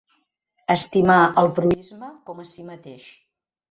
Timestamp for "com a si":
2.31-2.71